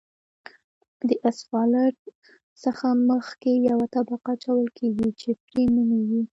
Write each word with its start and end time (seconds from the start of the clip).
د 1.07 1.09
اسفالټ 1.29 1.95
څخه 2.63 2.87
مخکې 3.09 3.51
یوه 3.69 3.85
طبقه 3.95 4.31
اچول 4.35 4.65
کیږي 4.77 5.09
چې 5.19 5.29
فریم 5.43 5.69
نومیږي 5.77 6.21